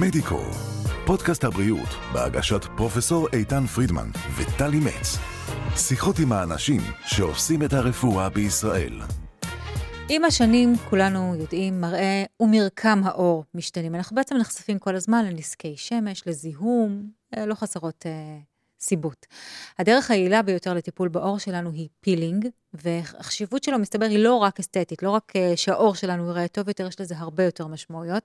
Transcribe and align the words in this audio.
מדיקו, 0.00 0.40
פודקאסט 1.06 1.44
הבריאות 1.44 1.88
בהגשת 2.12 2.64
פרופסור 2.76 3.28
איתן 3.32 3.66
פרידמן 3.66 4.10
וטלי 4.36 4.78
מצ. 4.78 5.18
שיחות 5.76 6.18
עם 6.18 6.32
האנשים 6.32 6.80
שעושים 7.06 7.62
את 7.62 7.72
הרפואה 7.72 8.28
בישראל. 8.28 9.00
עם 10.08 10.24
השנים, 10.24 10.76
כולנו 10.90 11.34
יודעים, 11.38 11.80
מראה 11.80 12.24
ומרקם 12.40 13.00
האור 13.04 13.44
משתנים. 13.54 13.94
אנחנו 13.94 14.16
בעצם 14.16 14.36
נחשפים 14.36 14.78
כל 14.78 14.96
הזמן 14.96 15.24
לנזקי 15.24 15.74
שמש, 15.76 16.22
לזיהום, 16.26 17.02
אה, 17.36 17.46
לא 17.46 17.54
חסרות 17.54 18.06
אה, 18.06 18.38
סיבות. 18.80 19.26
הדרך 19.78 20.10
היעילה 20.10 20.42
ביותר 20.42 20.74
לטיפול 20.74 21.08
בעור 21.08 21.38
שלנו 21.38 21.70
היא 21.70 21.88
פילינג, 22.00 22.48
והחשיבות 22.74 23.64
שלו, 23.64 23.78
מסתבר, 23.78 24.06
היא 24.06 24.18
לא 24.18 24.34
רק 24.34 24.60
אסתטית, 24.60 25.02
לא 25.02 25.10
רק 25.10 25.32
אה, 25.36 25.52
שהעור 25.56 25.94
שלנו 25.94 26.26
ייראה 26.26 26.48
טוב 26.48 26.68
יותר, 26.68 26.86
יש 26.86 27.00
לזה 27.00 27.14
הרבה 27.18 27.44
יותר 27.44 27.66
משמעויות. 27.66 28.22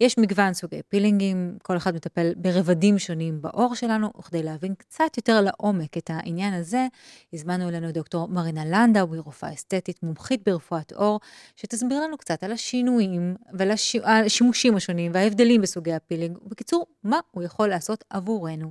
יש 0.00 0.18
מגוון 0.18 0.54
סוגי 0.54 0.80
פילינגים, 0.88 1.58
כל 1.62 1.76
אחד 1.76 1.94
מטפל 1.94 2.32
ברבדים 2.36 2.98
שונים 2.98 3.42
בעור 3.42 3.74
שלנו, 3.74 4.10
וכדי 4.18 4.42
להבין 4.42 4.74
קצת 4.74 5.16
יותר 5.16 5.40
לעומק 5.40 5.98
את 5.98 6.10
העניין 6.10 6.54
הזה, 6.54 6.86
הזמנו 7.32 7.68
אלינו 7.68 7.92
דוקטור 7.92 8.28
מרינה 8.28 8.64
לנדאו, 8.64 9.12
היא 9.14 9.20
רופאה 9.20 9.54
אסתטית, 9.54 10.02
מומחית 10.02 10.42
ברפואת 10.46 10.92
עור, 10.92 11.20
שתסביר 11.56 12.00
לנו 12.00 12.18
קצת 12.18 12.42
על 12.44 12.52
השינויים 12.52 13.36
והשימושים 13.52 14.76
השונים 14.76 15.12
וההבדלים 15.14 15.60
בסוגי 15.60 15.92
הפילינג, 15.92 16.38
ובקיצור, 16.42 16.86
מה 17.04 17.20
הוא 17.30 17.42
יכול 17.42 17.68
לעשות 17.68 18.04
עבורנו. 18.10 18.70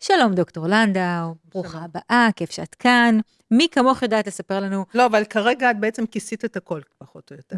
שלום 0.00 0.34
דוקטור 0.34 0.66
לנדאו, 0.66 1.34
ברוכה 1.44 1.78
הבאה, 1.78 2.28
כיף 2.36 2.50
שאת 2.50 2.74
כאן. 2.74 3.18
מי 3.50 3.68
כמוך 3.70 4.02
יודעת 4.02 4.26
לספר 4.26 4.60
לנו... 4.60 4.84
לא, 4.94 5.06
אבל 5.06 5.24
כרגע 5.24 5.70
את 5.70 5.80
בעצם 5.80 6.06
כיסית 6.06 6.44
את 6.44 6.56
הכל, 6.56 6.80
פחות 6.98 7.30
או 7.30 7.36
יותר. 7.36 7.56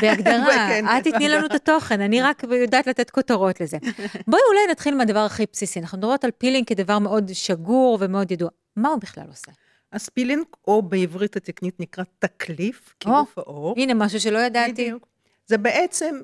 בהגדרה, 0.00 0.68
כן, 0.68 0.84
את 0.86 1.04
תתני 1.04 1.28
לנו 1.28 1.46
את 1.46 1.54
התוכן, 1.54 2.00
אני 2.00 2.22
רק 2.22 2.42
יודעת 2.60 2.86
לתת 2.86 3.10
כותרות 3.10 3.60
לזה. 3.60 3.78
בואי 4.28 4.42
אולי 4.48 4.60
נתחיל 4.70 4.94
מהדבר 4.94 5.18
הכי 5.18 5.44
בסיסי. 5.52 5.80
אנחנו 5.80 5.98
מדברות 5.98 6.24
על 6.24 6.30
פילינג 6.30 6.66
כדבר 6.66 6.98
מאוד 6.98 7.30
שגור 7.32 7.98
ומאוד 8.00 8.30
ידוע. 8.30 8.48
מה 8.76 8.88
הוא 8.88 9.00
בכלל 9.00 9.24
עושה? 9.28 9.52
אז 9.92 10.08
פילינג, 10.08 10.44
או 10.68 10.82
בעברית 10.82 11.36
התקנית 11.36 11.80
נקרא 11.80 12.04
תקליף, 12.18 12.94
קילוף 13.00 13.38
העור. 13.38 13.74
הנה, 13.76 13.94
משהו 13.94 14.20
שלא 14.20 14.38
ידעתי. 14.38 14.72
בדיוק. 14.72 15.06
זה 15.46 15.58
בעצם 15.58 16.20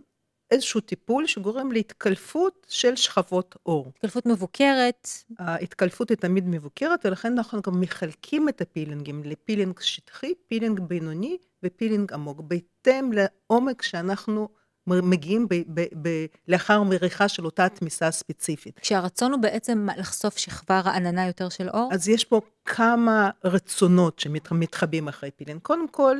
איזשהו 0.50 0.80
טיפול 0.80 1.26
שגורם 1.26 1.72
להתקלפות 1.72 2.66
של 2.68 2.96
שכבות 2.96 3.56
עור. 3.62 3.92
התקלפות 3.96 4.26
מבוקרת. 4.26 5.08
ההתקלפות 5.38 6.08
היא 6.10 6.16
תמיד 6.16 6.48
מבוקרת, 6.48 7.06
ולכן 7.06 7.38
אנחנו 7.38 7.62
גם 7.62 7.80
מחלקים 7.80 8.48
את 8.48 8.60
הפילינגים 8.60 9.22
לפילינג 9.24 9.80
שטחי, 9.80 10.32
פילינג 10.48 10.80
בינוני 10.80 11.36
ופילינג 11.62 12.12
עמוק, 12.12 12.40
בהתאם 12.40 13.10
לעומק 13.12 13.82
שאנחנו 13.82 14.48
מגיעים 14.86 15.48
ב- 15.48 15.54
ב- 15.54 15.86
ב- 16.02 16.26
לאחר 16.48 16.82
מריחה 16.82 17.28
של 17.28 17.44
אותה 17.44 17.68
תמיסה 17.68 18.10
ספציפית. 18.10 18.78
כשהרצון 18.78 19.32
הוא 19.32 19.40
בעצם 19.40 19.86
לחשוף 19.96 20.38
שכבה 20.38 20.80
רעננה 20.80 21.26
יותר 21.26 21.48
של 21.48 21.68
עור? 21.68 21.88
אז 21.92 22.08
יש 22.08 22.24
פה 22.24 22.40
כמה 22.64 23.30
רצונות 23.44 24.18
שמתחבאים 24.18 25.08
אחרי 25.08 25.30
פילינג. 25.30 25.60
קודם 25.60 25.88
כל, 25.88 26.18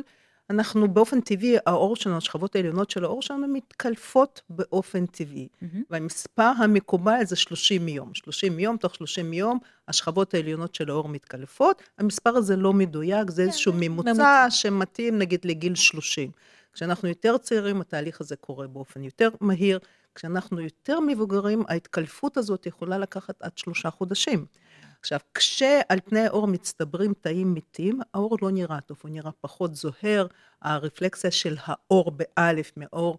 אנחנו 0.49 0.93
באופן 0.93 1.21
טבעי, 1.21 1.57
העור 1.65 1.95
שלנו, 1.95 2.17
השכבות 2.17 2.55
העליונות 2.55 2.89
של 2.89 3.03
העור 3.03 3.21
שלנו 3.21 3.47
מתקלפות 3.47 4.41
באופן 4.49 5.05
טבעי. 5.05 5.47
Mm-hmm. 5.47 5.77
והמספר 5.89 6.51
המקובל 6.57 7.25
זה 7.25 7.35
30 7.35 7.87
יום. 7.87 8.13
30 8.13 8.59
יום, 8.59 8.77
תוך 8.77 8.95
30 8.95 9.33
יום, 9.33 9.59
השכבות 9.87 10.33
העליונות 10.33 10.75
של 10.75 10.89
העור 10.89 11.09
מתקלפות. 11.09 11.83
המספר 11.97 12.29
הזה 12.29 12.55
לא 12.55 12.73
מדויק, 12.73 13.31
זה 13.31 13.41
איזשהו 13.41 13.73
כן, 13.73 13.79
ממוצע, 13.79 14.09
ממוצע 14.09 14.47
שמתאים 14.49 15.19
נגיד 15.19 15.45
לגיל 15.45 15.75
30. 15.75 16.31
כשאנחנו 16.73 17.09
יותר 17.09 17.37
צעירים, 17.37 17.81
התהליך 17.81 18.21
הזה 18.21 18.35
קורה 18.35 18.67
באופן 18.67 19.03
יותר 19.03 19.29
מהיר. 19.41 19.79
כשאנחנו 20.15 20.61
יותר 20.61 20.99
מבוגרים, 20.99 21.63
ההתקלפות 21.67 22.37
הזאת 22.37 22.65
יכולה 22.65 22.97
לקחת 22.97 23.41
עד 23.41 23.57
שלושה 23.57 23.89
חודשים. 23.89 24.45
עכשיו, 25.05 25.19
כשעל 25.33 25.99
פני 26.05 26.19
העור 26.19 26.47
מצטברים 26.47 27.13
תאים 27.21 27.53
מתים, 27.53 27.99
העור 28.13 28.37
לא 28.41 28.51
נראה 28.51 28.81
טוב, 28.81 28.97
הוא 29.03 29.11
נראה 29.11 29.31
פחות 29.41 29.75
זוהר, 29.75 30.27
הרפלקסיה 30.61 31.31
של 31.31 31.55
העור 31.65 32.11
באלף 32.11 32.71
מעור 32.77 33.17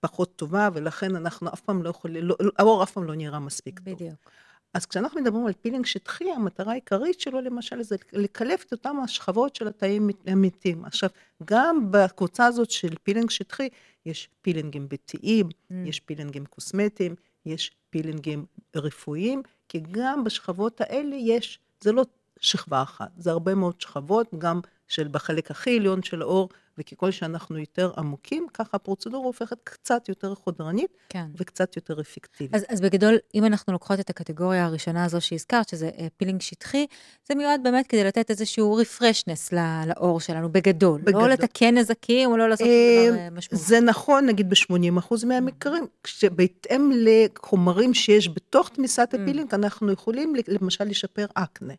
פחות 0.00 0.36
טובה, 0.36 0.68
ולכן 0.74 1.16
אנחנו 1.16 1.48
אף 1.48 1.60
פעם 1.60 1.82
לא 1.82 1.90
יכולים, 1.90 2.24
לא, 2.24 2.36
העור 2.58 2.82
אף 2.82 2.92
פעם 2.92 3.04
לא 3.04 3.14
נראה 3.14 3.38
מספיק 3.38 3.80
בדיוק. 3.80 3.98
טוב. 3.98 4.08
בדיוק. 4.08 4.30
אז 4.74 4.86
כשאנחנו 4.86 5.20
מדברים 5.20 5.46
על 5.46 5.52
פילינג 5.52 5.86
שטחי, 5.86 6.30
המטרה 6.30 6.72
העיקרית 6.72 7.20
שלו 7.20 7.40
למשל 7.40 7.82
זה 7.82 7.96
לקלף 8.12 8.64
את 8.64 8.72
אותם 8.72 8.96
השכבות 9.04 9.56
של 9.56 9.68
התאים 9.68 10.10
המתים. 10.26 10.84
עכשיו, 10.84 11.10
גם 11.44 11.90
בקבוצה 11.90 12.46
הזאת 12.46 12.70
של 12.70 12.94
פילינג 13.02 13.30
שטחי, 13.30 13.68
יש 14.06 14.28
פילינגים 14.42 14.88
ביתיים, 14.88 15.46
mm. 15.48 15.74
יש 15.84 16.00
פילינגים 16.00 16.44
קוסמטיים, 16.46 17.14
יש 17.46 17.70
פילינגים 17.90 18.46
רפואיים, 18.76 19.42
כי 19.68 19.80
גם 19.90 20.24
בשכבות 20.24 20.80
האלה 20.80 21.16
יש, 21.16 21.58
זה 21.80 21.92
לא 21.92 22.04
שכבה 22.40 22.82
אחת, 22.82 23.10
זה 23.16 23.30
הרבה 23.30 23.54
מאוד 23.54 23.80
שכבות, 23.80 24.26
גם 24.38 24.60
של 24.90 25.08
בחלק 25.08 25.50
הכי 25.50 25.76
עליון 25.76 26.02
של 26.02 26.22
העור, 26.22 26.48
וככל 26.78 27.10
שאנחנו 27.10 27.58
יותר 27.58 27.90
עמוקים, 27.96 28.46
ככה 28.54 28.70
הפרוצדורה 28.72 29.26
הופכת 29.26 29.56
קצת 29.64 30.08
יותר 30.08 30.34
חודרנית, 30.34 30.90
כן. 31.08 31.26
וקצת 31.36 31.76
יותר 31.76 32.00
אפקטיבית. 32.00 32.54
אז, 32.54 32.64
אז 32.68 32.80
בגדול, 32.80 33.18
אם 33.34 33.44
אנחנו 33.44 33.72
לוקחות 33.72 34.00
את 34.00 34.10
הקטגוריה 34.10 34.64
הראשונה 34.64 35.04
הזו 35.04 35.20
שהזכרת, 35.20 35.68
שזה 35.68 35.90
uh, 35.96 36.00
פילינג 36.16 36.40
שטחי, 36.40 36.86
זה 37.28 37.34
מיועד 37.34 37.60
באמת 37.62 37.86
כדי 37.86 38.04
לתת 38.04 38.30
איזשהו 38.30 38.74
refreshness 38.74 39.52
לעור 39.86 40.20
שלנו, 40.20 40.52
בגדול. 40.52 41.00
בגדול. 41.00 41.22
לא 41.22 41.28
לתקן 41.28 41.78
נזקים, 41.78 42.30
או 42.30 42.36
לא 42.36 42.48
לעשות 42.48 42.66
שום 42.66 43.16
דבר 43.16 43.28
משמעותי. 43.32 43.64
זה 43.66 43.80
נכון, 43.80 44.26
נגיד 44.26 44.50
ב-80% 44.50 45.26
מהמקרים, 45.26 45.86
כשבהתאם 46.04 46.90
לחומרים 46.94 47.94
שיש 47.94 48.28
בתוך 48.28 48.68
תמיסת 48.68 49.14
הפילינג, 49.14 49.54
אנחנו 49.54 49.92
יכולים 49.92 50.34
למשל 50.48 50.84
לשפר 50.84 51.26
אקנה. 51.34 51.74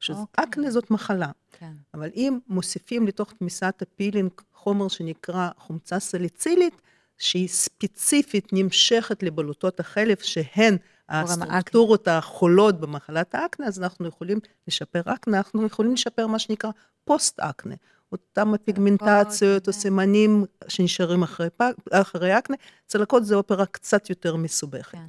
שאקנה 0.00 0.44
אוקיי. 0.46 0.70
זאת 0.70 0.90
מחלה. 0.90 1.30
כן. 1.52 1.72
אבל 1.94 2.10
אם 2.14 2.38
מוסיפים 2.48 3.06
לתוך 3.06 3.32
תמיסת 3.32 3.82
הפילינג 3.82 4.30
חומר 4.54 4.88
שנקרא 4.88 5.48
חומצה 5.58 5.98
סליצילית, 5.98 6.82
שהיא 7.18 7.48
ספציפית 7.48 8.52
נמשכת 8.52 9.22
לבלוטות 9.22 9.80
החלב, 9.80 10.22
שהן 10.22 10.76
הסטרוקטורות 11.08 12.08
החולות 12.08 12.80
במחלת 12.80 13.34
האקנה, 13.34 13.66
אז 13.66 13.82
אנחנו 13.82 14.08
יכולים 14.08 14.38
לשפר 14.68 15.02
אקנה, 15.04 15.36
אנחנו 15.36 15.66
יכולים 15.66 15.92
לשפר 15.92 16.26
מה 16.26 16.38
שנקרא 16.38 16.70
פוסט-אקנה. 17.04 17.74
אותם 18.12 18.54
הפיגמנטציות 18.54 19.68
או 19.68 19.72
סימנים 19.72 20.44
שנשארים 20.68 21.22
אחרי, 21.22 21.48
אחרי 21.90 22.38
אקנה, 22.38 22.56
צלקות 22.86 23.24
זה 23.24 23.34
אופרה 23.34 23.66
קצת 23.66 24.10
יותר 24.10 24.36
מסובכת. 24.36 24.92
כן. 24.92 25.06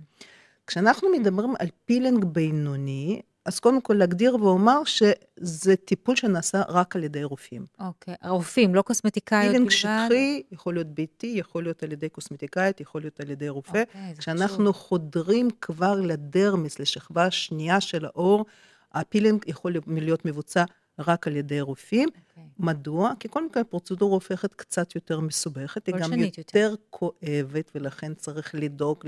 כשאנחנו 0.67 1.09
מדברים 1.09 1.53
על 1.59 1.67
פילינג 1.85 2.25
בינוני, 2.25 3.21
אז 3.45 3.59
קודם 3.59 3.81
כל 3.81 3.93
אגדיר 3.93 4.43
ואומר 4.43 4.83
שזה 4.83 5.75
טיפול 5.75 6.15
שנעשה 6.15 6.61
רק 6.69 6.95
על 6.95 7.03
ידי 7.03 7.23
רופאים. 7.23 7.65
אוקיי, 7.79 8.15
רופאים, 8.23 8.75
לא 8.75 8.81
קוסמטיקאיות 8.81 9.43
בלבד? 9.55 9.69
פילינג 9.69 9.71
שטחי 9.71 10.41
יכול 10.51 10.73
להיות 10.73 10.87
ביתי, 10.87 11.33
יכול 11.35 11.63
להיות 11.63 11.83
על 11.83 11.91
ידי 11.91 12.09
קוסמטיקאית, 12.09 12.81
יכול 12.81 13.01
להיות 13.01 13.19
על 13.19 13.29
ידי 13.29 13.49
רופא. 13.49 13.83
אוקיי, 13.87 14.15
כשאנחנו 14.17 14.73
חשוב. 14.73 14.87
חודרים 14.87 15.47
כבר 15.61 15.95
לדרמיס, 16.01 16.79
לשכבה 16.79 17.25
השנייה 17.25 17.81
של 17.81 18.05
העור, 18.05 18.45
הפילינג 18.93 19.43
יכול 19.47 19.73
להיות 19.87 20.25
מבוצע 20.25 20.63
רק 21.01 21.27
על 21.27 21.35
ידי 21.35 21.61
רופאים. 21.61 22.09
Okay. 22.09 22.31
אוקיי. 22.41 22.43
מדוע? 22.59 23.11
כי 23.19 23.27
קודם 23.27 23.49
כל 23.49 23.59
הפרוצדורה 23.59 24.13
הופכת 24.13 24.53
קצת 24.53 24.95
יותר 24.95 25.19
מסובכת, 25.19 25.87
היא 25.87 25.95
גם 25.95 26.13
יותר, 26.13 26.41
יותר 26.41 26.75
כואבת, 26.89 27.71
ולכן 27.75 28.13
צריך 28.13 28.55
לדאוג 28.55 29.03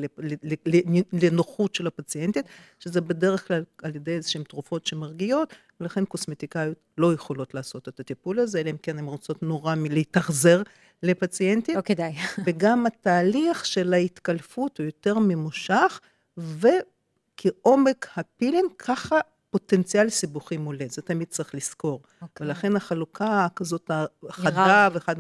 לנוחות 1.13 1.75
של 1.75 1.87
הפציינטית, 1.87 2.45
שזה 2.79 3.01
בדרך 3.01 3.47
כלל 3.47 3.63
על 3.83 3.95
ידי 3.95 4.11
איזשהן 4.11 4.43
תרופות 4.43 4.85
שמרגיעות, 4.85 5.53
ולכן 5.79 6.05
קוסמטיקאיות 6.05 6.77
לא 6.97 7.13
יכולות 7.13 7.53
לעשות 7.53 7.87
את 7.87 7.99
הטיפול 7.99 8.39
הזה, 8.39 8.59
אלא 8.59 8.69
אם 8.69 8.77
כן 8.81 8.99
הן 8.99 9.05
רוצות 9.05 9.43
נורא 9.43 9.75
מלהתאכזר 9.75 10.61
לפציינטים. 11.03 11.75
לא 11.75 11.81
כדאי. 11.81 12.13
וגם 12.45 12.85
התהליך 12.85 13.65
של 13.65 13.94
ההתקלפות 13.94 14.77
הוא 14.77 14.85
יותר 14.85 15.19
ממושך, 15.19 16.00
וכעומק 16.38 18.07
הפילינג, 18.15 18.71
ככה 18.77 19.19
פוטנציאל 19.53 20.09
סיבוכים 20.09 20.65
עולה, 20.65 20.85
זה 20.89 21.01
תמיד 21.01 21.27
צריך 21.27 21.55
לזכור. 21.55 22.01
Okay. 22.03 22.21
אוקיי. 22.21 22.47
ולכן 22.47 22.75
החלוקה 22.75 23.47
כזאת 23.55 23.91
החדה 24.29 24.89
וחד 24.94 25.15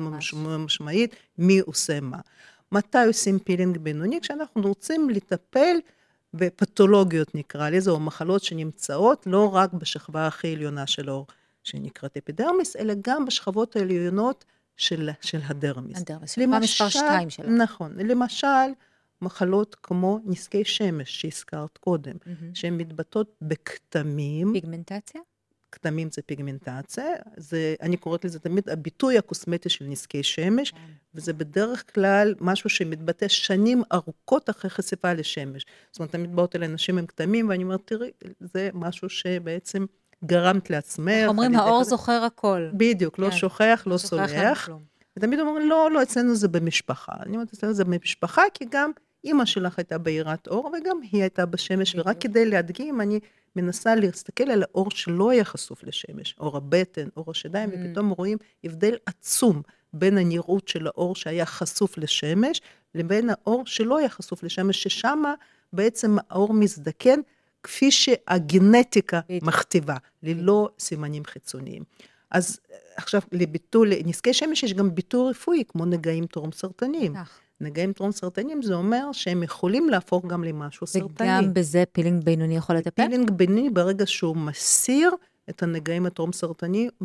משמעית, 0.57 1.15
מי 1.37 1.59
עושה 1.59 1.99
מה. 1.99 2.17
מתי 2.71 3.05
עושים 3.07 3.39
פילינג 3.39 3.77
בינוני? 3.77 4.21
כשאנחנו 4.21 4.61
רוצים 4.61 5.09
לטפל 5.09 5.75
בפתולוגיות 6.33 7.35
נקרא 7.35 7.69
לזה, 7.69 7.91
או 7.91 7.99
מחלות 7.99 8.43
שנמצאות 8.43 9.27
לא 9.27 9.55
רק 9.55 9.73
בשכבה 9.73 10.27
הכי 10.27 10.53
עליונה 10.53 10.87
של 10.87 11.09
העור, 11.09 11.27
שנקראת 11.63 12.17
אפידרמיס, 12.17 12.75
אלא 12.75 12.93
גם 13.01 13.25
בשכבות 13.25 13.75
העליונות 13.75 14.45
של, 14.77 15.09
של 15.21 15.39
הדרמיס. 15.43 16.01
הדרמיס, 16.01 16.31
שכבה 16.31 16.59
מספר 16.59 16.89
2 16.89 17.29
שלה. 17.29 17.49
נכון, 17.49 17.91
למשל, 17.97 18.47
מחלות 19.23 19.75
כמו 19.83 20.19
נזקי 20.25 20.65
שמש 20.65 21.21
שהזכרת 21.21 21.77
קודם, 21.77 22.15
mm-hmm. 22.15 22.45
שהן 22.53 22.77
מתבטאות 22.77 23.35
בכתמים. 23.41 24.53
פיגמנטציה? 24.53 25.21
כתמים 25.73 26.09
זה 26.11 26.21
פיגמנטציה, 26.21 27.05
זה, 27.37 27.75
אני 27.81 27.97
קוראת 27.97 28.25
לזה 28.25 28.39
תמיד 28.39 28.69
הביטוי 28.69 29.17
הקוסמטי 29.17 29.69
של 29.69 29.85
נזקי 29.85 30.23
שמש, 30.23 30.71
כן. 30.71 30.77
וזה 31.15 31.33
בדרך 31.33 31.93
כלל 31.93 32.35
משהו 32.39 32.69
שמתבטא 32.69 33.27
שנים 33.27 33.83
ארוכות 33.93 34.49
אחרי 34.49 34.69
חשיפה 34.69 35.13
לשמש. 35.13 35.65
זאת 35.91 35.99
אומרת, 35.99 36.11
תמיד 36.11 36.35
באות 36.35 36.55
אליי 36.55 36.67
נשים 36.67 36.97
עם 36.97 37.05
כתמים, 37.05 37.49
ואני 37.49 37.63
אומרת, 37.63 37.81
תראי, 37.85 38.11
זה 38.39 38.69
משהו 38.73 39.09
שבעצם 39.09 39.85
גרמת 40.25 40.69
לעצמך. 40.69 41.27
אומרים, 41.27 41.55
האור 41.55 41.83
זוכר 41.83 42.23
הכל. 42.23 42.69
בדיוק, 42.73 43.19
לא 43.19 43.29
כן. 43.29 43.35
שוכח, 43.37 43.83
לא 43.85 43.97
סולח. 43.97 44.69
ותמיד 45.17 45.39
אומרים, 45.39 45.69
לא, 45.69 45.91
לא, 45.91 46.03
אצלנו 46.03 46.35
זה 46.35 46.47
במשפחה. 46.47 47.13
אני 47.25 47.35
אומרת, 47.35 47.53
אצלנו 47.53 47.73
זה 47.73 47.85
במשפחה, 47.85 48.41
כי 48.53 48.65
גם 48.71 48.91
אימא 49.23 49.45
שלך 49.45 49.79
הייתה 49.79 49.97
בהירת 49.97 50.47
אור, 50.47 50.71
וגם 50.73 50.97
היא 51.11 51.21
הייתה 51.21 51.45
בשמש, 51.45 51.95
ורק 51.95 52.21
כדי 52.21 52.45
להדגים, 52.45 53.01
אני 53.01 53.19
מנסה 53.55 53.95
להסתכל 53.95 54.51
על 54.51 54.63
האור 54.63 54.91
שלא 54.91 55.29
היה 55.29 55.43
חשוף 55.43 55.83
לשמש, 55.83 56.35
אור 56.39 56.57
הבטן, 56.57 57.07
אור 57.17 57.25
השדיים, 57.31 57.69
mm. 57.69 57.73
ופתאום 57.73 58.09
רואים 58.09 58.37
הבדל 58.63 58.95
עצום 59.05 59.61
בין 59.93 60.17
הנראות 60.17 60.67
של 60.67 60.87
האור 60.87 61.15
שהיה 61.15 61.45
חשוף 61.45 61.97
לשמש, 61.97 62.61
לבין 62.95 63.29
האור 63.29 63.65
שלא 63.65 63.97
היה 63.97 64.09
חשוף 64.09 64.43
לשמש, 64.43 64.83
ששם 64.83 65.23
בעצם 65.73 66.15
האור 66.29 66.53
מזדקן 66.53 67.19
כפי 67.63 67.91
שהגנטיקה 67.91 69.19
מכתיבה, 69.41 69.97
ללא 70.23 70.69
סימנים 70.79 71.25
חיצוניים. 71.25 71.83
אז 72.31 72.59
עכשיו, 72.95 73.21
לביטול 73.31 73.91
נזקי 74.05 74.33
שמש 74.33 74.63
יש 74.63 74.73
גם 74.73 74.95
ביטוי 74.95 75.29
רפואי, 75.31 75.63
כמו 75.67 75.85
נגעים 75.85 76.25
טרום 76.25 76.51
סרטניים. 76.51 77.13
נגעים 77.63 77.93
טרום 77.93 78.11
סרטניים, 78.11 78.61
זה 78.61 78.73
אומר 78.73 79.11
שהם 79.11 79.43
יכולים 79.43 79.89
להפוך 79.89 80.25
גם 80.25 80.43
למשהו 80.43 80.87
סרטני. 80.87 81.27
וגם 81.27 81.53
בזה 81.53 81.83
פילינג 81.91 82.23
בינוני 82.23 82.55
יכול 82.55 82.75
לטפל? 82.75 83.03
פילינג 83.03 83.31
בינוני, 83.31 83.69
ברגע 83.69 84.05
שהוא 84.07 84.37
מסיר 84.37 85.11
את 85.49 85.63
הנגעים 85.63 86.05
הטרום 86.05 86.31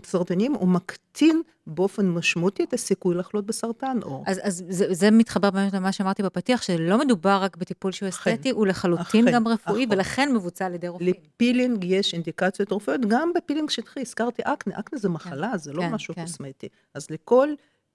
סרטניים, 0.05 0.55
הוא 0.55 0.69
מקטין 0.69 1.43
באופן 1.67 2.09
משמעותי 2.09 2.65
את 2.65 2.73
הסיכוי 2.73 3.15
לחלות 3.15 3.47
בסרטן 3.47 3.99
עור. 4.03 4.25
אז, 4.27 4.41
אז 4.43 4.65
זה, 4.69 4.95
זה 4.95 5.11
מתחבר 5.11 5.51
באמת 5.51 5.73
למה 5.73 5.93
שאמרתי 5.93 6.23
בפתיח, 6.23 6.63
שלא 6.63 6.99
מדובר 6.99 7.39
רק 7.43 7.57
בטיפול 7.57 7.93
שהוא 7.93 8.09
אסתטי, 8.09 8.51
הוא 8.51 8.67
לחלוטין 8.67 9.31
גם 9.33 9.49
רפואי, 9.49 9.85
אחרי. 9.85 9.87
ולכן 9.91 10.35
מבוצע 10.35 10.67
על 10.67 10.75
ידי 10.75 10.89
רופאים. 10.89 11.15
לפילינג 11.35 11.85
יש 11.85 12.15
אינדיקציות 12.15 12.73
רפואיות, 12.73 13.01
גם 13.09 13.33
בפילינג 13.35 13.71
שטחי, 13.71 14.01
הזכרתי 14.01 14.43
אקנה, 14.45 14.79
אקנה 14.79 14.99
זה 14.99 15.09
מחלה, 15.09 15.51
כן, 15.53 15.59
זה 15.59 15.73
לא 15.73 15.83
כן, 15.83 15.91
משהו 15.91 16.15
כן. 16.15 16.23
קוסמטי. 16.23 16.69
אז 16.95 17.07
לכל 17.11 17.49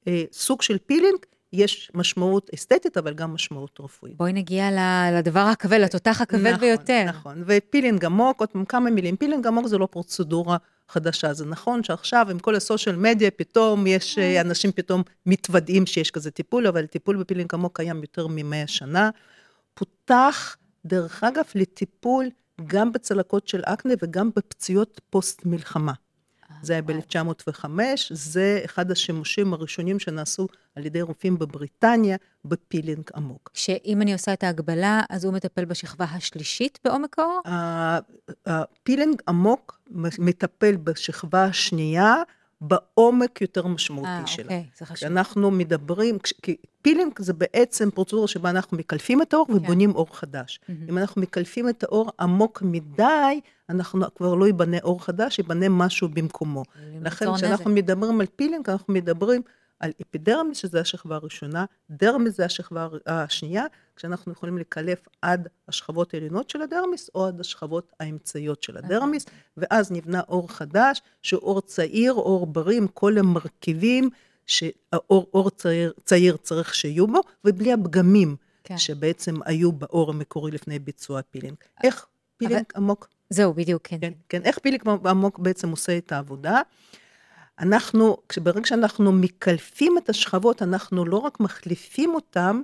אה, 0.08 0.24
סוג 0.32 0.62
של 0.62 0.78
פילינג, 0.78 1.18
יש 1.54 1.92
משמעות 1.94 2.50
אסתטית, 2.54 2.98
אבל 2.98 3.14
גם 3.14 3.34
משמעות 3.34 3.80
רפואית. 3.80 4.18
בואי 4.18 4.34
נגיע 4.34 4.70
לדבר 5.14 5.40
הכבד, 5.40 5.80
לתותח 5.80 6.22
הכבד 6.22 6.48
נכון, 6.48 6.60
ביותר. 6.60 7.04
נכון, 7.08 7.44
ופילינג 7.48 8.06
עמוק, 8.06 8.40
עוד 8.40 8.50
פעם 8.50 8.66
כמה 8.66 8.90
מילים, 8.90 9.16
פילינג 9.18 9.48
עמוק 9.48 9.68
זה 9.68 9.78
לא 9.78 9.86
פרוצדורה 9.86 10.58
חדשה. 10.90 11.34
זה 11.34 11.46
נכון 11.46 11.84
שעכשיו 11.84 12.28
עם 12.32 12.40
כל 12.40 12.56
ה 12.56 12.62
social 12.62 12.96
media, 12.96 13.32
פתאום 13.32 13.88
יש, 13.88 14.18
אה, 14.18 14.42
אנשים 14.42 14.72
פתאום 14.72 15.04
מתוודעים 15.26 15.86
שיש 15.86 16.12
כזה 16.12 16.32
טיפול, 16.32 16.68
אבל 16.68 16.86
טיפול 16.86 17.18
בפילינג 17.18 17.54
עמוק 17.54 17.76
קיים 17.76 18.02
יותר 18.02 18.28
מ-100 18.28 18.68
שנה. 18.68 19.10
פותח, 19.74 20.58
דרך 20.86 21.24
אגב, 21.24 21.44
לטיפול 21.56 22.30
גם 22.68 22.92
בצלקות 22.92 23.48
של 23.48 23.62
אקנה 23.66 23.94
וגם 24.02 24.30
בפציעות 24.36 25.02
פוסט-מלחמה. 25.10 25.94
זה 26.66 26.74
היה 26.74 26.82
ב-1905, 26.82 27.66
זה 28.10 28.62
אחד 28.66 28.92
השימושים 28.92 29.54
הראשונים 29.54 30.00
שנעשו 30.00 30.48
על 30.76 30.86
ידי 30.86 31.02
רופאים 31.02 31.40
בבריטניה 31.40 32.18
בפילינג 32.46 33.10
עמוק. 33.16 33.52
שאם 33.54 34.02
אני 34.02 34.14
עושה 34.14 34.34
את 34.34 34.44
ההקבלה, 34.44 35.02
אז 35.10 35.26
הוא 35.26 35.34
מטפל 35.34 35.66
בשכבה 35.66 36.06
השלישית 36.06 36.80
בעומק 36.86 37.20
העור? 37.20 37.42
הפילינג 38.46 39.22
עמוק 39.28 39.80
מטפל 40.20 40.76
בשכבה 40.76 41.46
השנייה, 41.46 42.16
בעומק 42.62 43.42
יותר 43.42 43.68
משמעותי 43.68 44.24
אה, 44.26 44.28
שלה. 44.28 44.44
אוקיי, 44.44 44.66
זה 44.78 44.86
חשוב. 44.86 45.10
אנחנו 45.10 45.52
מדברים, 45.52 46.18
כי 46.42 46.56
פילינג 46.82 47.14
זה 47.20 47.34
בעצם 47.34 47.92
פרוצדורה 47.92 48.28
שבה 48.28 48.50
אנחנו 48.50 48.78
מקלפים 48.78 49.22
את 49.22 49.34
העור 49.34 49.46
ובונים 49.50 49.92
כן. 49.92 49.98
עור 49.98 50.18
חדש. 50.18 50.60
Mm-hmm. 50.64 50.90
אם 50.90 50.98
אנחנו 50.98 51.22
מקלפים 51.22 51.70
את 51.70 51.84
העור 51.84 52.12
עמוק 52.20 52.62
מדי, 52.62 53.40
אנחנו 53.70 54.06
כבר 54.16 54.36
לא 54.36 54.46
ייבנה 54.46 54.78
עור 54.84 55.04
חדש, 55.04 55.40
ייבנה 55.40 55.70
משהו 55.70 56.10
במקומו. 56.10 56.64
לכן 57.02 57.36
כשאנחנו 57.36 57.72
מדברים 57.72 58.22
על 58.22 58.28
פילינג, 58.36 58.70
אנחנו 58.70 58.94
מדברים 58.94 59.42
על 59.84 59.92
אפידרמיס, 60.02 60.58
שזו 60.58 60.78
השכבה 60.80 61.16
הראשונה, 61.16 61.66
דרמיס 61.90 62.38
זה 62.38 62.46
השכבה 62.46 62.88
השנייה, 63.06 63.66
כשאנחנו 63.96 64.32
יכולים 64.32 64.58
לקלף 64.58 65.08
עד 65.22 65.48
השכבות 65.68 66.14
העליונות 66.14 66.50
של 66.50 66.62
הדרמיס, 66.62 67.10
או 67.16 67.28
עד 67.28 67.40
השכבות 67.40 67.92
האמצעיות 68.00 68.64
של 68.64 68.78
הדרמיס, 68.78 69.26
ואז 69.58 69.92
נבנה 69.92 70.22
עור 70.28 70.52
חדש, 70.52 71.02
שהוא 71.22 71.42
עור 71.42 71.62
צעיר, 71.62 72.14
עור 72.14 72.48
בריא, 72.48 72.78
עם 72.78 72.88
כל 72.88 73.18
המרכיבים 73.18 74.10
שעור 74.46 75.28
עור 75.34 75.50
צעיר, 75.50 75.94
צעיר 76.06 76.38
צריך 76.38 76.76
שיהיו 76.76 77.08
בו, 77.08 77.22
ובלי 77.46 77.74
הפגמים 77.74 78.36
כן. 78.64 78.78
שבעצם 78.78 79.36
היו 79.46 79.72
בעור 79.72 80.10
המקורי 80.10 80.52
לפני 80.52 80.80
ביצוע 80.80 81.22
פילינג. 81.22 81.56
איך 81.84 82.06
פילינג 82.38 82.64
אבל... 82.76 82.84
עמוק? 82.84 83.08
זהו, 83.30 83.54
בדיוק, 83.54 83.82
כן. 83.84 83.98
כן, 84.02 84.14
כן. 84.30 84.42
איך 84.44 84.60
פילינג 84.60 84.82
עמוק 85.06 85.40
בעצם 85.40 85.70
עושה 85.70 85.98
את 85.98 86.12
העבודה? 86.12 86.62
אנחנו, 87.60 88.18
ברגע 88.44 88.66
שאנחנו 88.66 89.12
מקלפים 89.12 89.98
את 89.98 90.10
השכבות, 90.10 90.62
אנחנו 90.62 91.06
לא 91.06 91.18
רק 91.18 91.40
מחליפים 91.40 92.16
אותם, 92.16 92.62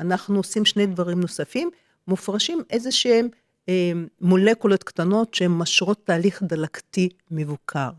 אנחנו 0.00 0.36
עושים 0.36 0.64
שני 0.64 0.86
דברים 0.86 1.20
נוספים, 1.20 1.70
מופרשים 2.08 2.62
איזה 2.70 2.92
שהם 2.92 3.28
אה, 3.68 3.92
מולקולות 4.20 4.84
קטנות 4.84 5.34
שהן 5.34 5.50
משרות 5.50 6.06
תהליך 6.06 6.42
דלקתי 6.42 7.08
מבוקר. 7.30 7.90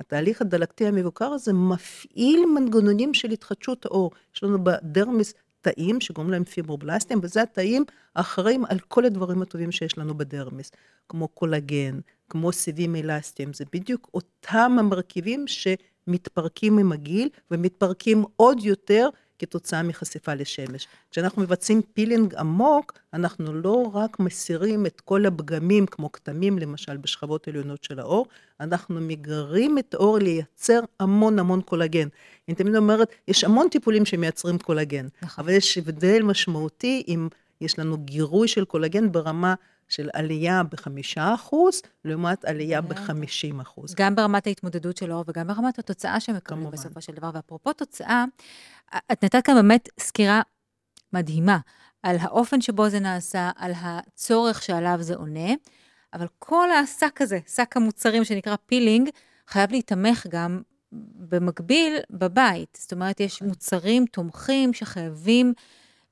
התהליך 0.00 0.40
הדלקתי 0.40 0.86
המבוקר 0.86 1.24
הזה 1.24 1.52
מפעיל 1.52 2.44
מנגנונים 2.54 3.14
של 3.14 3.30
התחדשות 3.30 3.86
העור. 3.86 4.10
יש 4.34 4.42
לנו 4.42 4.64
בדרמיס 4.64 5.34
תאים 5.60 6.00
שקוראים 6.00 6.32
להם 6.32 6.44
פיברובלסטים, 6.44 7.18
וזה 7.22 7.42
התאים 7.42 7.84
האחראים 8.16 8.64
על 8.64 8.78
כל 8.88 9.04
הדברים 9.04 9.42
הטובים 9.42 9.72
שיש 9.72 9.98
לנו 9.98 10.18
בדרמיס, 10.18 10.70
כמו 11.08 11.28
קולגן, 11.28 12.00
כמו 12.30 12.52
סיבים 12.52 12.96
אלסטיים, 12.96 13.52
זה 13.52 13.64
בדיוק 13.72 14.10
אותם 14.14 14.76
המרכיבים 14.78 15.44
שמתפרקים 15.46 16.78
עם 16.78 16.92
הגיל, 16.92 17.28
ומתפרקים 17.50 18.24
עוד 18.36 18.64
יותר 18.64 19.08
כתוצאה 19.38 19.82
מחשיפה 19.82 20.34
לשמש. 20.34 20.88
כשאנחנו 21.10 21.42
מבצעים 21.42 21.82
פילינג 21.94 22.34
עמוק, 22.34 22.92
אנחנו 23.14 23.54
לא 23.54 23.90
רק 23.94 24.20
מסירים 24.20 24.86
את 24.86 25.00
כל 25.00 25.26
הפגמים, 25.26 25.86
כמו 25.86 26.12
כתמים 26.12 26.58
למשל, 26.58 26.96
בשכבות 26.96 27.48
עליונות 27.48 27.84
של 27.84 28.00
העור, 28.00 28.26
אנחנו 28.60 29.00
מגרים 29.00 29.78
את 29.78 29.94
האור 29.94 30.18
לייצר 30.18 30.80
המון 31.00 31.38
המון 31.38 31.60
קולגן. 31.60 32.08
אני 32.48 32.54
תמיד 32.54 32.76
אומרת, 32.76 33.08
יש 33.28 33.44
המון 33.44 33.68
טיפולים 33.68 34.04
שמייצרים 34.04 34.58
קולגן, 34.58 35.06
נכון. 35.22 35.44
אבל 35.44 35.52
יש 35.52 35.78
הבדל 35.78 36.22
משמעותי 36.22 37.02
אם 37.08 37.28
יש 37.64 37.78
לנו 37.78 37.98
גירוי 37.98 38.48
של 38.48 38.64
קולגן 38.64 39.12
ברמה 39.12 39.54
של 39.88 40.10
עלייה 40.12 40.62
בחמישה 40.62 41.34
אחוז, 41.34 41.82
לעומת 42.04 42.44
עלייה 42.44 42.80
בחמישים 42.80 43.60
אחוז. 43.60 43.94
גם 43.94 44.14
ברמת 44.14 44.46
ההתמודדות 44.46 44.96
של 44.96 45.10
האור 45.10 45.24
וגם 45.28 45.46
ברמת 45.46 45.78
התוצאה 45.78 46.20
שמקבלים 46.20 46.70
בסופו 46.70 47.00
של 47.00 47.12
דבר. 47.12 47.30
ואפרופו 47.34 47.72
תוצאה, 47.72 48.24
את 49.12 49.24
נתת 49.24 49.44
כאן 49.44 49.54
באמת 49.54 49.88
סקירה 50.00 50.42
מדהימה 51.12 51.58
על 52.02 52.16
האופן 52.20 52.60
שבו 52.60 52.88
זה 52.88 53.00
נעשה, 53.00 53.50
על 53.56 53.72
הצורך 53.76 54.62
שעליו 54.62 54.96
זה 55.00 55.14
עונה, 55.14 55.52
אבל 56.14 56.26
כל 56.38 56.70
השק 56.70 57.20
הזה, 57.22 57.38
שק 57.46 57.76
המוצרים 57.76 58.24
שנקרא 58.24 58.56
פילינג, 58.66 59.08
חייב 59.48 59.70
להתמך 59.70 60.26
גם 60.30 60.62
במקביל 61.28 61.96
בבית. 62.10 62.78
זאת 62.80 62.92
אומרת, 62.92 63.20
יש 63.20 63.42
מוצרים 63.42 64.06
תומכים 64.06 64.72
שחייבים 64.72 65.54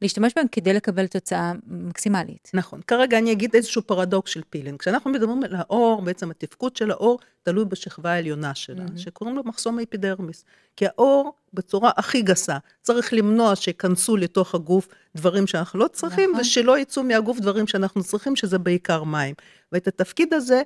להשתמש 0.02 0.32
בהם 0.37 0.47
כדי 0.52 0.73
לקבל 0.73 1.06
תוצאה 1.06 1.52
מקסימלית. 1.66 2.50
נכון. 2.54 2.80
כרגע 2.87 3.18
אני 3.18 3.32
אגיד 3.32 3.54
איזשהו 3.54 3.82
פרדוקס 3.82 4.30
של 4.30 4.42
פילינג. 4.50 4.78
כשאנחנו 4.78 5.11
מדברים 5.11 5.42
על 5.44 5.54
העור, 5.56 6.02
בעצם 6.02 6.30
התפקוד 6.30 6.76
של 6.76 6.90
העור 6.90 7.18
תלוי 7.42 7.64
בשכבה 7.64 8.12
העליונה 8.12 8.54
שלה, 8.54 8.85
mm-hmm. 8.85 8.99
שקוראים 8.99 9.37
לו 9.37 9.42
מחסום 9.44 9.78
האפידרמיס. 9.78 10.44
כי 10.76 10.87
העור, 10.87 11.32
בצורה 11.54 11.90
הכי 11.97 12.23
גסה, 12.23 12.59
צריך 12.82 13.12
למנוע 13.12 13.56
שיכנסו 13.56 14.16
לתוך 14.16 14.54
הגוף 14.54 14.88
דברים 15.16 15.47
שאנחנו 15.47 15.78
לא 15.78 15.88
צריכים, 15.88 16.30
נכון. 16.30 16.40
ושלא 16.40 16.78
יצאו 16.78 17.02
מהגוף 17.02 17.40
דברים 17.40 17.66
שאנחנו 17.66 18.02
צריכים, 18.02 18.37
שזה 18.37 18.59
בעיקר 18.59 19.04
מים. 19.04 19.35
ואת 19.73 19.88
התפקיד 19.88 20.35
הזה 20.35 20.62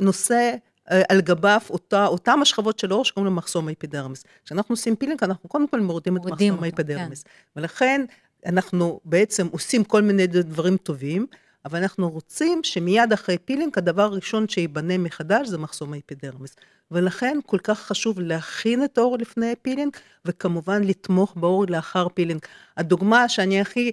נושא 0.00 0.54
אה, 0.90 1.02
על 1.08 1.20
גביו 1.20 1.60
אותה, 1.70 2.06
אותם 2.06 2.42
השכבות 2.42 2.78
של 2.78 2.90
העור 2.92 3.04
שקוראים 3.04 3.32
לו 3.32 3.36
מחסום 3.36 3.68
האפידרמיס. 3.68 4.24
כשאנחנו 4.44 4.72
עושים 4.72 4.96
פילינג, 4.96 5.24
אנחנו 5.24 5.48
קודם 5.48 5.68
כל 5.68 5.80
מורידים 5.80 6.16
את 6.16 6.24
מחסום 6.24 6.64
האפידרמיס. 6.64 7.22
כן. 7.22 7.30
ולכן, 7.56 8.04
אנחנו 8.46 9.00
בעצם 9.04 9.46
עושים 9.50 9.84
כל 9.84 10.02
מיני 10.02 10.26
דברים 10.26 10.76
טובים, 10.76 11.26
אבל 11.64 11.78
אנחנו 11.78 12.10
רוצים 12.10 12.64
שמיד 12.64 13.12
אחרי 13.12 13.38
פילינג, 13.38 13.78
הדבר 13.78 14.02
הראשון 14.02 14.48
שייבנה 14.48 14.98
מחדש 14.98 15.48
זה 15.48 15.58
מחסום 15.58 15.92
האפידרמיס. 15.92 16.56
ולכן 16.90 17.38
כל 17.46 17.58
כך 17.58 17.80
חשוב 17.80 18.20
להכין 18.20 18.84
את 18.84 18.98
העור 18.98 19.18
לפני 19.18 19.54
פילינג, 19.62 19.96
וכמובן 20.24 20.84
לתמוך 20.84 21.34
בעור 21.36 21.64
לאחר 21.68 22.08
פילינג. 22.08 22.40
הדוגמה 22.76 23.28
שאני 23.28 23.60
הכי 23.60 23.92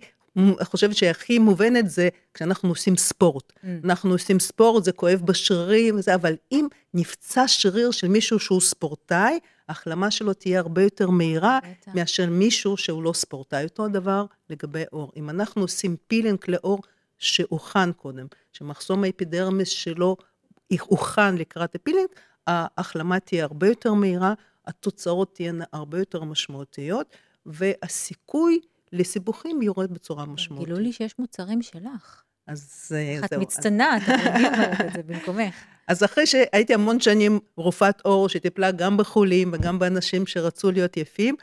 חושבת 0.63 0.96
שהכי 0.96 1.40
מובנת 1.40 1.90
זה 1.90 2.10
כשאנחנו 2.34 2.70
עושים 2.70 2.98
ספורט. 2.98 3.54
Mm. 3.56 3.68
אנחנו 3.84 4.12
עושים 4.12 4.40
ספורט, 4.40 4.84
זה 4.84 4.92
כואב 4.92 5.22
בשרירים 5.25 5.96
וזה, 5.98 6.16
אבל 6.16 6.36
אם 6.52 6.68
נפצע 6.94 7.48
שריר 7.48 7.92
של 7.92 8.08
מישהו 8.08 8.40
שהוא 8.40 8.62
ספורטאי, 8.62 9.40
ההחלמה 9.70 10.12
שלו 10.12 10.34
תהיה 10.34 10.60
הרבה 10.60 10.84
יותר 10.84 11.10
מהירה 11.10 11.60
מאשר 11.94 12.30
מישהו 12.30 12.78
שהוא 12.78 13.04
לא 13.04 13.13
ספורטאי. 13.13 13.63
אותו 13.63 13.86
הדבר 13.86 14.25
לגבי 14.50 14.84
עור. 14.92 15.12
אם 15.18 15.30
אנחנו 15.30 15.62
עושים 15.62 15.96
פילינג 16.08 16.38
לעור 16.48 16.82
שהוכן 17.18 17.92
קודם, 17.92 18.25
שמחסום 18.54 19.04
האפידרמיס 19.04 19.70
שלו 19.70 20.18
הוכן 20.82 21.36
לקראת 21.36 21.75
הפילינג, 21.75 22.08
ההחלמה 22.48 23.20
תהיה 23.20 23.44
הרבה 23.44 23.68
יותר 23.68 23.94
מהירה, 23.94 24.34
התוצאות 24.68 25.36
תהיינה 25.36 25.66
הרבה 25.74 26.00
יותר 26.00 26.24
משמעותיות, 26.24 27.16
והסיכוי 27.46 28.60
לסיבוכים 28.94 29.62
יורד 29.62 29.94
בצורה 29.94 30.26
משמעותית. 30.26 30.68
גילו 30.68 30.80
לי 30.80 30.94
שיש 30.94 31.20
מוצרים 31.20 31.62
שלך. 31.62 32.24
אז 32.48 32.92
אה, 32.96 33.16
זהו. 33.16 33.26
את 33.26 33.34
מצטנעת, 33.34 34.02
אני 34.10 34.48
אומרת 34.48 34.82
את 34.82 34.94
זה 34.94 35.04
במקומך. 35.04 35.56
אז 35.88 36.04
אחרי 36.04 36.28
שהייתי 36.28 36.74
המון 36.74 37.00
שנים 37.00 37.40
רופאת 37.58 38.02
עור, 38.02 38.30
שטיפלה 38.30 38.72
גם 38.72 38.98
בחולים 38.98 39.52
וגם 39.54 39.80
באנשים 39.80 40.28
שרצו 40.28 40.72
להיות 40.72 40.98
יפים, 40.98 41.36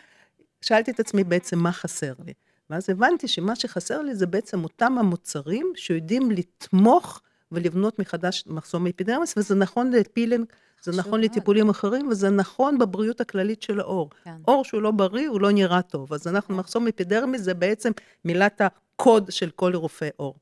שאלתי 0.60 0.90
את 0.90 1.00
עצמי 1.00 1.24
בעצם 1.24 1.58
מה 1.58 1.72
חסר 1.72 2.12
לי. 2.26 2.32
ואז 2.70 2.90
הבנתי 2.90 3.28
שמה 3.28 3.56
שחסר 3.56 4.02
לי 4.02 4.14
זה 4.14 4.26
בעצם 4.26 4.64
אותם 4.64 4.98
המוצרים 4.98 5.72
שיודעים 5.76 6.30
לתמוך 6.30 7.20
ולבנות 7.52 7.98
מחדש 7.98 8.44
מחסום 8.46 8.86
אפידרמיס, 8.86 9.34
וזה 9.36 9.54
נכון 9.54 9.90
לפילינג, 9.90 10.44
זה 10.82 10.92
נכון 10.92 11.20
מאוד. 11.20 11.30
לטיפולים 11.30 11.68
אחרים, 11.68 12.08
וזה 12.08 12.30
נכון 12.30 12.78
בבריאות 12.78 13.20
הכללית 13.20 13.62
של 13.62 13.80
העור. 13.80 14.10
כן. 14.24 14.36
עור 14.48 14.64
שהוא 14.64 14.82
לא 14.82 14.90
בריא, 14.90 15.28
הוא 15.28 15.40
לא 15.40 15.50
נראה 15.50 15.82
טוב. 15.82 16.12
אז 16.12 16.26
אנחנו, 16.26 16.54
כן. 16.54 16.60
מחסום 16.60 16.88
אפידרמיס 16.88 17.40
זה 17.40 17.54
בעצם 17.54 17.92
מילת 18.24 18.60
הקוד 18.60 19.30
של 19.30 19.50
כל 19.50 19.74
רופא 19.74 20.08
עור. 20.16 20.34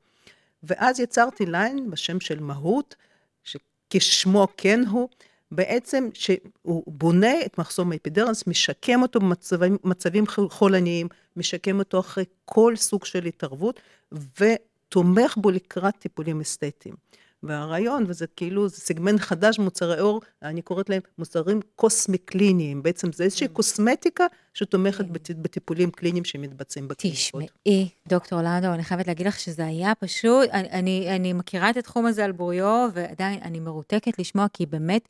ואז 0.63 0.99
יצרתי 0.99 1.45
line 1.45 1.91
בשם 1.91 2.19
של 2.19 2.39
מהות, 2.39 2.95
שכשמו 3.43 4.47
כן 4.57 4.85
הוא, 4.89 5.09
בעצם 5.51 6.09
שהוא 6.13 6.83
בונה 6.87 7.45
את 7.45 7.57
מחסום 7.57 7.91
האפידרמיס, 7.91 8.47
משקם 8.47 9.01
אותו 9.01 9.19
במצבים 9.59 10.23
חולניים, 10.49 11.07
משקם 11.35 11.79
אותו 11.79 11.99
אחרי 11.99 12.25
כל 12.45 12.75
סוג 12.75 13.05
של 13.05 13.25
התערבות, 13.25 13.79
ותומך 14.11 15.37
בו 15.37 15.51
לקראת 15.51 15.95
טיפולים 15.99 16.41
אסתטיים. 16.41 16.95
והרעיון, 17.43 18.05
וזה 18.07 18.27
כאילו, 18.35 18.67
זה 18.67 18.77
סגמנט 18.77 19.19
חדש, 19.19 19.59
מוצרי 19.59 19.99
עור, 19.99 20.21
אני 20.43 20.61
קוראת 20.61 20.89
להם 20.89 21.01
מוצרים 21.17 21.59
קוסמי-קליניים. 21.75 22.83
בעצם 22.83 23.11
זה 23.11 23.23
איזושהי 23.23 23.47
mm. 23.47 23.49
קוסמטיקה 23.49 24.25
שתומכת 24.53 25.05
mm. 25.05 25.33
בטיפולים 25.41 25.91
קליניים 25.91 26.25
שמתבצעים 26.25 26.87
בקליניקות. 26.87 27.41
תשמעי, 27.41 27.89
דוקטור 28.07 28.41
לנדו, 28.41 28.67
אני 28.67 28.83
חייבת 28.83 29.07
להגיד 29.07 29.27
לך 29.27 29.39
שזה 29.39 29.65
היה 29.65 29.95
פשוט, 29.95 30.49
אני, 30.49 30.69
אני, 30.69 31.15
אני 31.15 31.33
מכירה 31.33 31.69
את 31.69 31.77
התחום 31.77 32.05
הזה 32.05 32.25
על 32.25 32.31
בוריו, 32.31 32.89
ועדיין 32.93 33.39
אני 33.41 33.59
מרותקת 33.59 34.19
לשמוע, 34.19 34.45
כי 34.53 34.65
באמת, 34.65 35.07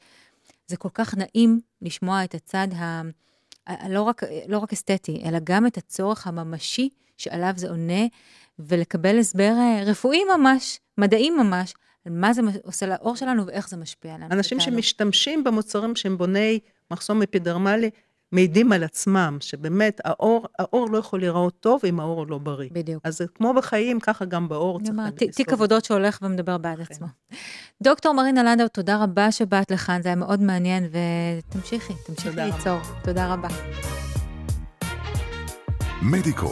זה 0.67 0.77
כל 0.77 0.89
כך 0.93 1.15
נעים 1.17 1.59
לשמוע 1.81 2.23
את 2.23 2.35
הצד 2.35 2.67
ה... 2.75 3.01
לא 3.89 4.01
רק, 4.01 4.23
לא 4.47 4.57
רק 4.57 4.73
אסתטי, 4.73 5.21
אלא 5.25 5.39
גם 5.43 5.67
את 5.67 5.77
הצורך 5.77 6.27
הממשי 6.27 6.89
שעליו 7.17 7.53
זה 7.55 7.69
עונה, 7.69 8.05
ולקבל 8.59 9.19
הסבר 9.19 9.53
אה, 9.57 9.83
רפואי 9.85 10.21
ממש, 10.37 10.79
מדעי 10.97 11.29
ממש, 11.29 11.73
מה 12.05 12.33
זה 12.33 12.41
עושה 12.63 12.85
לעור 12.85 13.15
שלנו 13.15 13.47
ואיך 13.47 13.69
זה 13.69 13.77
משפיע 13.77 14.15
עלינו. 14.15 14.31
אנשים 14.31 14.59
שמשתמשים 14.59 15.43
במוצרים 15.43 15.95
שהם 15.95 16.17
בוני 16.17 16.59
מחסום 16.91 17.21
אפידרמלי, 17.21 17.89
מעידים 18.31 18.71
על 18.71 18.83
עצמם, 18.83 19.37
שבאמת 19.39 20.01
האור, 20.05 20.45
האור 20.59 20.89
לא 20.89 20.97
יכול 20.97 21.19
להיראות 21.19 21.59
טוב 21.59 21.81
אם 21.85 21.99
האור 21.99 22.27
לא 22.27 22.37
בריא. 22.37 22.69
בדיוק. 22.71 23.01
אז 23.05 23.21
כמו 23.35 23.53
בחיים, 23.53 23.99
ככה 23.99 24.25
גם 24.25 24.49
באור 24.49 24.79
צריך 24.79 24.97
לזכור. 24.97 25.29
תיק 25.31 25.53
עבודות 25.53 25.85
שהולך 25.85 26.19
ומדבר 26.21 26.57
בעד 26.57 26.77
כן. 26.77 26.83
עצמו. 26.83 27.07
דוקטור 27.83 28.13
מרינה 28.13 28.43
לנדאו, 28.43 28.67
תודה 28.67 29.03
רבה 29.03 29.31
שבאת 29.31 29.71
לכאן, 29.71 30.01
זה 30.01 30.09
היה 30.09 30.15
מאוד 30.15 30.41
מעניין, 30.41 30.89
ותמשיכי, 30.91 31.93
תמשיכי 32.05 32.35
ליצור. 32.35 32.77
רבה. 32.77 33.01
תודה 33.03 33.33
רבה. 33.33 33.47
מדיקו, 36.01 36.51